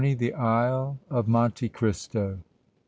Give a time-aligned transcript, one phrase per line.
[0.01, 2.39] THE ISLE OF MONTE CRISTO.